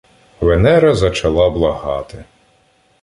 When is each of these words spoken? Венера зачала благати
Венера 0.41 0.95
зачала 0.95 1.49
благати 1.49 2.23